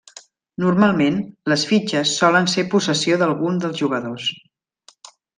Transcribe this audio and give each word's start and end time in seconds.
Normalment, 0.61 1.17
les 1.53 1.65
fitxes 1.73 2.13
solen 2.21 2.49
ser 2.55 2.65
possessió 2.73 3.19
d'algun 3.23 3.59
dels 3.65 3.77
jugadors. 3.83 4.31